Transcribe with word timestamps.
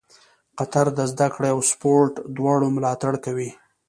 قطر 0.57 0.87
د 0.97 0.99
زده 1.11 1.27
کړې 1.33 1.49
او 1.53 1.59
سپورټ 1.71 2.13
دواړو 2.37 2.67
ملاتړ 2.75 3.13
کوي. 3.25 3.49